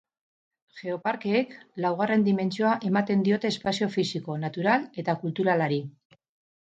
Geoparkeek 0.77 1.51
laugarren 1.83 2.23
dimentsioa 2.27 2.71
ematen 2.89 3.21
diote 3.27 3.51
espazio 3.55 3.89
fisiko, 3.97 4.39
natural 4.47 4.87
eta 5.05 5.15
kulturalari. 5.25 5.79